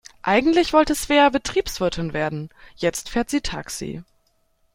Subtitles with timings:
[0.23, 4.01] Eigentlich wollte Svea Betriebswirtin werden, jetzt fährt sie Taxi.